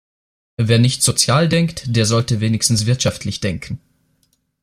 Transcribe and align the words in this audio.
Wer 0.57 0.79
nicht 0.79 1.03
sozial 1.03 1.47
denkt, 1.47 1.95
der 1.95 2.07
sollte 2.07 2.39
wenigstens 2.39 2.87
wirtschaftlich 2.87 3.39
denken. 3.39 3.79